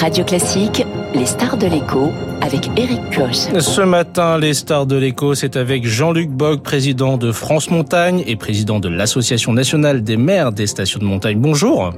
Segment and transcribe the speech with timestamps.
[0.00, 3.60] Radio Classique, les stars de l'écho avec Eric Koch.
[3.60, 8.36] Ce matin, les stars de l'écho, c'est avec Jean-Luc Bog, président de France Montagne et
[8.36, 11.38] président de l'Association nationale des maires des stations de montagne.
[11.38, 11.90] Bonjour.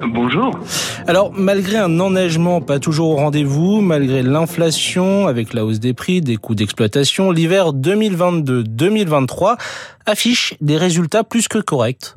[0.00, 0.58] Bonjour.
[1.06, 6.22] Alors, malgré un enneigement pas toujours au rendez-vous, malgré l'inflation avec la hausse des prix,
[6.22, 9.56] des coûts d'exploitation, l'hiver 2022-2023
[10.06, 12.14] affiche des résultats plus que corrects.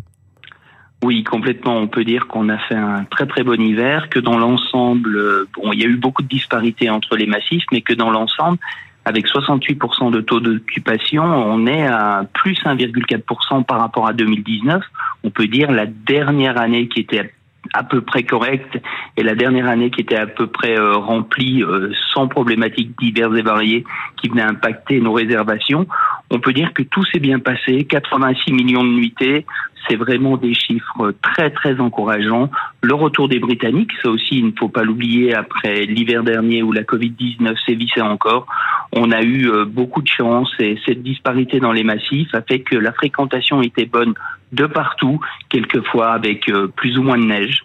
[1.04, 1.78] Oui, complètement.
[1.78, 5.48] On peut dire qu'on a fait un très très bon hiver, que dans l'ensemble, euh,
[5.56, 8.58] bon, il y a eu beaucoup de disparités entre les massifs, mais que dans l'ensemble,
[9.06, 14.84] avec 68% de taux d'occupation, on est à plus 1,4% par rapport à 2019.
[15.24, 17.32] On peut dire la dernière année qui était
[17.74, 18.78] à peu près correcte
[19.16, 23.38] et la dernière année qui était à peu près euh, remplie euh, sans problématiques diverses
[23.38, 23.84] et variées
[24.22, 25.88] qui venaient impacter nos réservations.
[26.30, 29.46] On peut dire que tout s'est bien passé, 86 millions de nuitées,
[29.88, 32.50] c'est vraiment des chiffres très très encourageants.
[32.82, 36.72] Le retour des Britanniques, ça aussi il ne faut pas l'oublier après l'hiver dernier où
[36.72, 38.48] la Covid-19 sévissait encore.
[38.94, 42.60] On a eu euh, beaucoup de chance et cette disparité dans les massifs a fait
[42.60, 44.14] que la fréquentation était bonne
[44.52, 45.20] de partout,
[45.50, 47.64] quelquefois avec euh, plus ou moins de neige.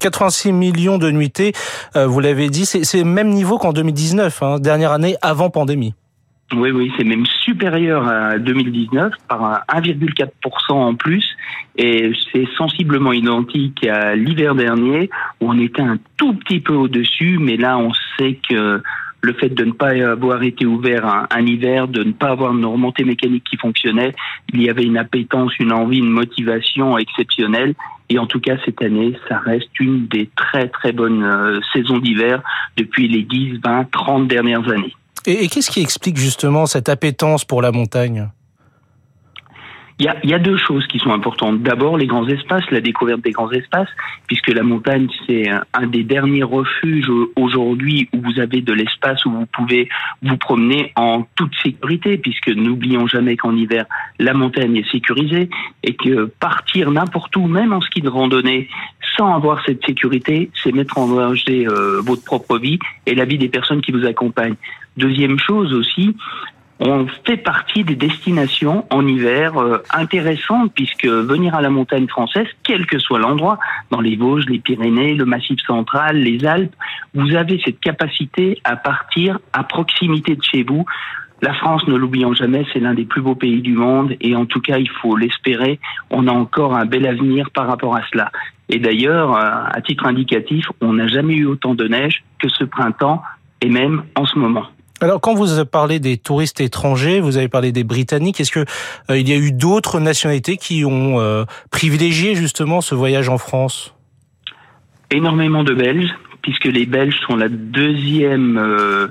[0.00, 1.52] 86 hum, millions de nuitées,
[1.94, 5.94] euh, vous l'avez dit, c'est le même niveau qu'en 2019, hein, dernière année avant pandémie.
[6.54, 11.36] Oui, oui, c'est même supérieur à 2019 par 1,4% en plus
[11.76, 17.38] et c'est sensiblement identique à l'hiver dernier où on était un tout petit peu au-dessus,
[17.38, 18.80] mais là on sait que
[19.20, 22.72] le fait de ne pas avoir été ouvert un, hiver, de ne pas avoir nos
[22.72, 24.14] remontées mécaniques qui fonctionnaient,
[24.52, 27.74] il y avait une appétence, une envie, une motivation exceptionnelle.
[28.10, 31.98] Et en tout cas, cette année, ça reste une des très très bonnes euh, saisons
[31.98, 32.42] d'hiver
[32.76, 34.94] depuis les 10, 20, 30 dernières années.
[35.26, 38.30] Et, qu'est-ce qui explique justement cette appétence pour la montagne?
[40.00, 41.60] Il y, a, deux choses qui sont importantes.
[41.60, 43.88] D'abord, les grands espaces, la découverte des grands espaces,
[44.28, 49.32] puisque la montagne, c'est un des derniers refuges aujourd'hui où vous avez de l'espace où
[49.32, 49.88] vous pouvez
[50.22, 53.86] vous promener en toute sécurité, puisque n'oublions jamais qu'en hiver,
[54.20, 55.50] la montagne est sécurisée
[55.82, 58.68] et que partir n'importe où, même en ski de randonnée,
[59.16, 63.36] sans avoir cette sécurité, c'est mettre en danger euh, votre propre vie et la vie
[63.36, 64.54] des personnes qui vous accompagnent.
[64.98, 66.16] Deuxième chose aussi,
[66.80, 72.48] on fait partie des destinations en hiver euh, intéressantes puisque venir à la montagne française,
[72.64, 73.60] quel que soit l'endroit,
[73.92, 76.74] dans les Vosges, les Pyrénées, le Massif central, les Alpes,
[77.14, 80.84] vous avez cette capacité à partir à proximité de chez vous.
[81.42, 84.46] La France, ne l'oublions jamais, c'est l'un des plus beaux pays du monde et en
[84.46, 85.78] tout cas, il faut l'espérer,
[86.10, 88.32] on a encore un bel avenir par rapport à cela.
[88.68, 92.64] Et d'ailleurs, euh, à titre indicatif, on n'a jamais eu autant de neige que ce
[92.64, 93.22] printemps
[93.60, 94.66] et même en ce moment.
[95.00, 98.40] Alors, quand vous avez parlé des touristes étrangers, vous avez parlé des Britanniques.
[98.40, 98.64] Est-ce que
[99.10, 103.38] euh, il y a eu d'autres nationalités qui ont euh, privilégié justement ce voyage en
[103.38, 103.94] France?
[105.10, 106.10] Énormément de Belges,
[106.42, 109.08] puisque les Belges sont la deuxième euh,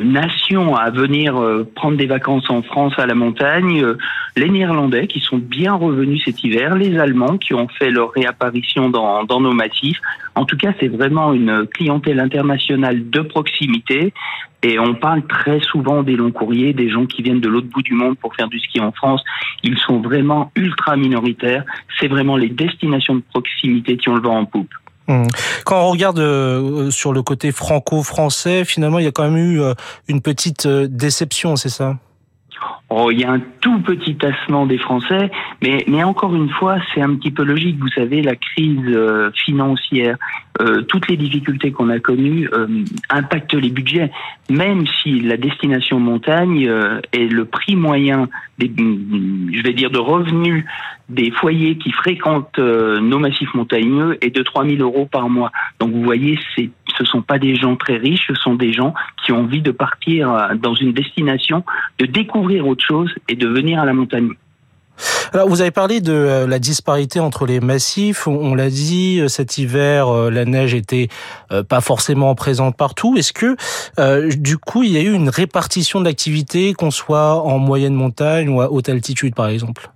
[0.00, 1.40] nation à venir
[1.74, 3.84] prendre des vacances en France à la montagne,
[4.36, 8.88] les Néerlandais qui sont bien revenus cet hiver, les Allemands qui ont fait leur réapparition
[8.88, 10.00] dans, dans nos massifs.
[10.34, 14.12] En tout cas, c'est vraiment une clientèle internationale de proximité
[14.64, 17.82] et on parle très souvent des longs courriers, des gens qui viennent de l'autre bout
[17.82, 19.22] du monde pour faire du ski en France.
[19.62, 21.64] Ils sont vraiment ultra minoritaires.
[22.00, 24.72] C'est vraiment les destinations de proximité qui ont le vent en poupe.
[25.08, 25.26] Mmh.
[25.64, 29.60] Quand on regarde euh, sur le côté franco-français, finalement, il y a quand même eu
[29.60, 29.74] euh,
[30.08, 31.96] une petite euh, déception, c'est ça?
[32.90, 35.30] Oh, il y a un tout petit tassement des Français,
[35.62, 37.78] mais, encore une fois, c'est un petit peu logique.
[37.80, 40.16] Vous savez, la crise euh, financière,
[40.60, 42.66] euh, toutes les difficultés qu'on a connues euh,
[43.10, 44.10] impactent les budgets.
[44.50, 46.70] Même si la destination montagne
[47.12, 48.28] est le prix moyen,
[48.60, 50.64] je vais dire, de revenus
[51.08, 55.50] des foyers qui fréquentent nos massifs montagneux est de 3 000 euros par mois.
[55.80, 58.94] Donc vous voyez, c'est ce sont pas des gens très riches, ce sont des gens
[59.24, 61.64] qui ont envie de partir dans une destination,
[61.98, 64.30] de découvrir autre chose et de venir à la montagne.
[65.32, 68.26] Alors, vous avez parlé de euh, la disparité entre les massifs.
[68.26, 71.08] On, l'a dit, euh, cet hiver, euh, la neige était
[71.68, 73.16] pas forcément présente partout.
[73.16, 73.56] Est-ce que,
[74.36, 78.48] du coup, il y a eu une répartition de l'activité, qu'on soit en moyenne montagne
[78.48, 79.90] ou à haute altitude, par exemple?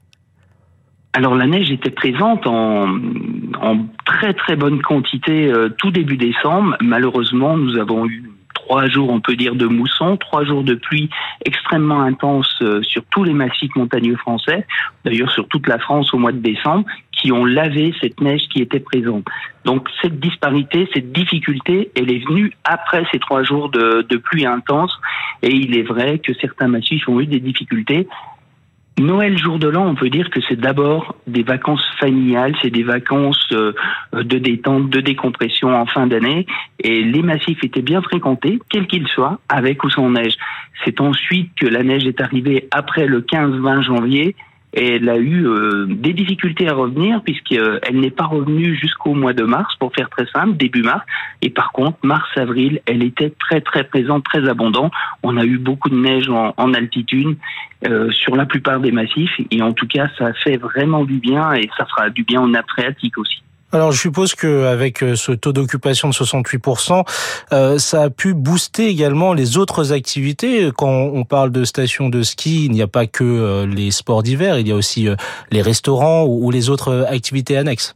[1.13, 2.99] Alors la neige était présente en,
[3.61, 6.77] en très très bonne quantité tout début décembre.
[6.81, 8.31] Malheureusement, nous avons eu
[8.69, 11.09] trois jours, on peut dire, de mousson, trois jours de pluie
[11.45, 14.67] extrêmement intense euh, sur tous les massifs montagneux français,
[15.05, 18.61] d'ailleurs sur toute la France au mois de décembre, qui ont lavé cette neige qui
[18.61, 19.25] était présente.
[19.65, 24.47] Donc cette disparité, cette difficulté, elle est venue après ces trois jours de, de pluie
[24.47, 24.95] intense,
[25.43, 28.07] et il est vrai que certains massifs ont eu des difficultés
[28.99, 32.83] Noël, jour de l'an, on peut dire que c'est d'abord des vacances familiales, c'est des
[32.83, 33.73] vacances euh,
[34.13, 36.47] de détente, de décompression en fin d'année,
[36.81, 40.35] et les massifs étaient bien fréquentés, quels qu'ils soient, avec ou sans neige.
[40.85, 44.35] C'est ensuite que la neige est arrivée après le 15-20 janvier,
[44.81, 49.45] elle a eu euh, des difficultés à revenir puisqu'elle n'est pas revenue jusqu'au mois de
[49.45, 51.05] mars, pour faire très simple, début mars.
[51.43, 54.93] Et par contre, mars-avril, elle était très très présente, très abondante.
[55.23, 57.37] On a eu beaucoup de neige en, altitude
[57.87, 61.55] euh, sur la plupart des massifs et en tout cas, ça fait vraiment du bien
[61.55, 63.43] et ça fera du bien en après-attique aussi.
[63.71, 67.05] Alors je suppose qu'avec euh, ce taux d'occupation de 68%,
[67.53, 70.71] euh, ça a pu booster également les autres activités.
[70.75, 74.23] Quand on parle de stations de ski, il n'y a pas que euh, les sports
[74.23, 75.09] d'hiver, il y a aussi
[75.51, 77.95] les restaurants ou les autres activités annexes.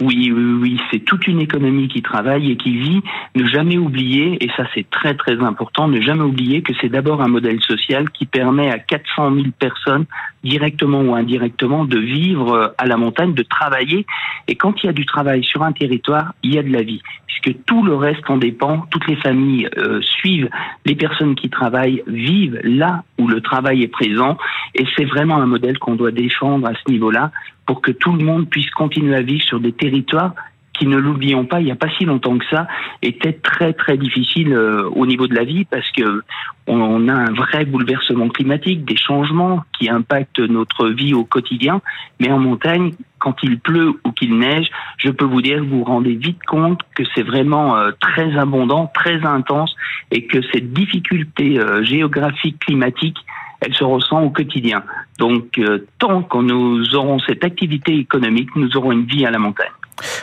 [0.00, 3.02] Oui, oui, oui, c'est toute une économie qui travaille et qui vit.
[3.34, 7.20] Ne jamais oublier, et ça c'est très très important, ne jamais oublier que c'est d'abord
[7.20, 10.06] un modèle social qui permet à 400 000 personnes,
[10.48, 14.06] directement ou indirectement, de vivre à la montagne, de travailler.
[14.48, 16.82] Et quand il y a du travail sur un territoire, il y a de la
[16.82, 18.86] vie, puisque tout le reste en dépend.
[18.90, 20.48] Toutes les familles euh, suivent
[20.86, 24.36] les personnes qui travaillent, vivent là où le travail est présent.
[24.74, 27.30] Et c'est vraiment un modèle qu'on doit défendre à ce niveau-là
[27.66, 30.32] pour que tout le monde puisse continuer à vivre sur des territoires
[30.78, 32.66] qui, ne l'oublions pas, il n'y a pas si longtemps que ça,
[33.02, 36.22] étaient très très difficiles euh, au niveau de la vie parce que
[36.66, 41.80] on a un vrai bouleversement climatique, des changements qui impactent notre vie au quotidien.
[42.20, 45.84] Mais en montagne, quand il pleut ou qu'il neige, je peux vous dire, vous vous
[45.84, 49.74] rendez vite compte que c'est vraiment euh, très abondant, très intense
[50.10, 53.16] et que cette difficulté euh, géographique climatique
[53.60, 54.84] elle se ressent au quotidien.
[55.18, 59.38] Donc, euh, tant que nous aurons cette activité économique, nous aurons une vie à la
[59.38, 59.66] montagne.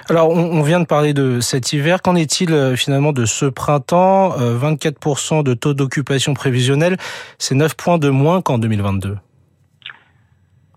[0.09, 2.01] Alors, on vient de parler de cet hiver.
[2.01, 4.35] Qu'en est-il euh, finalement de ce printemps?
[4.37, 6.97] 24% euh, de taux d'occupation prévisionnel,
[7.37, 9.17] c'est 9 points de moins qu'en 2022.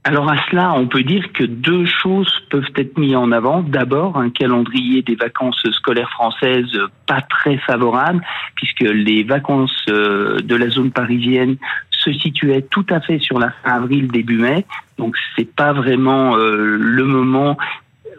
[0.04, 3.60] Alors à cela, on peut dire que deux choses peuvent être mises en avant.
[3.62, 8.24] D'abord, un calendrier des vacances scolaires françaises pas très favorable,
[8.54, 11.56] puisque les vacances de la zone parisienne
[11.98, 14.64] se situait tout à fait sur la fin avril, début mai.
[14.98, 17.54] Donc c'est pas vraiment euh, le moment euh,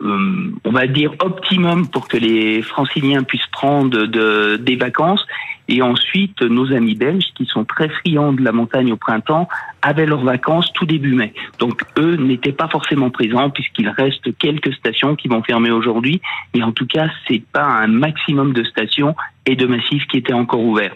[0.01, 5.25] on va dire optimum pour que les franciliens puissent prendre de, des vacances.
[5.69, 9.48] Et ensuite, nos amis belges, qui sont très friands de la montagne au printemps,
[9.83, 11.31] avaient leurs vacances tout début mai.
[11.60, 16.21] Donc, eux n'étaient pas forcément présents puisqu'il reste quelques stations qui vont fermer aujourd'hui.
[16.56, 20.33] Mais en tout cas, c'est pas un maximum de stations et de massifs qui étaient
[20.33, 20.95] encore ouverts.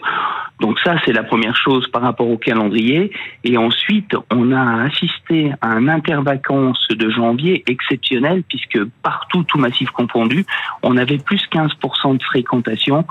[0.60, 3.12] Donc ça, c'est la première chose par rapport au calendrier.
[3.44, 9.90] Et ensuite, on a assisté à un intervacances de janvier exceptionnel puisque partout, tout massif
[9.90, 10.44] confondu,
[10.82, 13.04] on avait plus 15% de fréquentation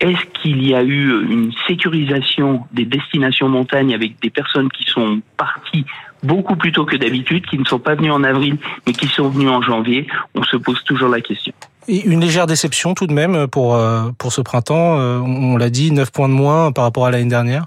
[0.00, 5.20] est-ce qu'il y a eu une sécurisation des destinations montagne avec des personnes qui sont
[5.36, 5.84] parties
[6.22, 9.28] beaucoup plus tôt que d'habitude, qui ne sont pas venues en avril, mais qui sont
[9.28, 10.06] venues en janvier?
[10.34, 11.52] On se pose toujours la question.
[11.88, 14.98] Et une légère déception tout de même pour, euh, pour ce printemps.
[14.98, 17.66] Euh, on l'a dit, 9 points de moins par rapport à l'année dernière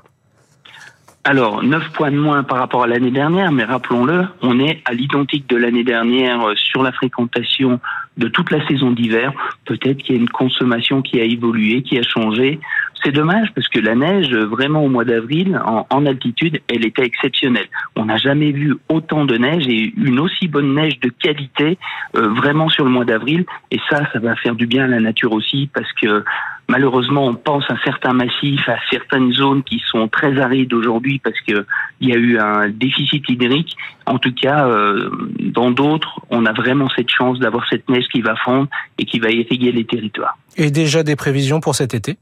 [1.24, 4.94] alors, 9 points de moins par rapport à l'année dernière, mais rappelons-le, on est à
[4.94, 7.80] l'identique de l'année dernière euh, sur la fréquentation
[8.22, 9.34] de toute la saison d'hiver.
[9.66, 12.60] Peut-être qu'il y a une consommation qui a évolué, qui a changé.
[13.04, 17.68] C'est dommage parce que la neige, vraiment au mois d'avril, en, altitude, elle était exceptionnelle.
[17.96, 21.80] On n'a jamais vu autant de neige et une aussi bonne neige de qualité
[22.16, 23.46] euh, vraiment sur le mois d'avril.
[23.72, 26.24] Et ça, ça va faire du bien à la nature aussi parce que
[26.72, 31.40] malheureusement, on pense à certains massifs, à certaines zones qui sont très arides aujourd'hui parce
[31.42, 31.66] qu'il
[32.00, 33.76] y a eu un déficit hydrique.
[34.06, 35.10] En tout cas, euh,
[35.40, 39.20] dans d'autres, on a vraiment cette chance d'avoir cette neige qui va fondre et qui
[39.20, 40.38] va irriguer les territoires.
[40.56, 42.18] Et déjà des prévisions pour cet été?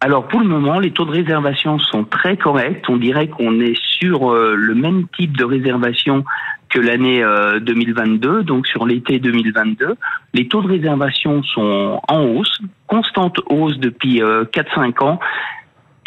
[0.00, 2.84] Alors pour le moment, les taux de réservation sont très corrects.
[2.88, 6.24] On dirait qu'on est sur euh, le même type de réservation
[6.68, 7.24] que l'année
[7.60, 9.96] 2022, euh, donc sur l'été 2022.
[10.34, 15.20] Les taux de réservation sont en hausse, constante hausse depuis 4-5 euh, ans.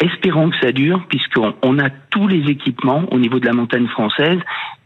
[0.00, 4.38] Espérons que ça dure, puisqu'on a tous les équipements au niveau de la montagne française.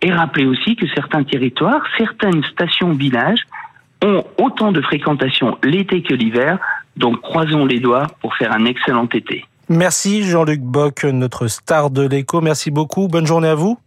[0.02, 3.44] Et rappelez aussi que certains territoires, certaines stations-villages
[4.04, 6.58] ont autant de fréquentation l'été que l'hiver.
[6.96, 9.44] Donc croisons les doigts pour faire un excellent été.
[9.68, 12.40] Merci Jean-Luc Bock, notre star de l'écho.
[12.40, 13.08] Merci beaucoup.
[13.08, 13.78] Bonne journée à vous.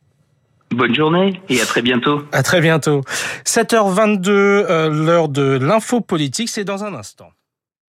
[0.71, 2.21] Bonne journée et à très bientôt.
[2.31, 3.01] À très bientôt.
[3.45, 7.29] 7h22, euh, l'heure de l'info politique, c'est dans un instant.